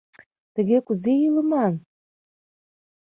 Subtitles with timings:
[0.53, 1.73] Тыге кузе илыман?!